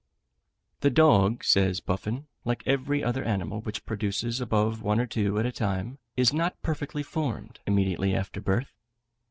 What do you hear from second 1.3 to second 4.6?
says Buffon, like every other animal which produces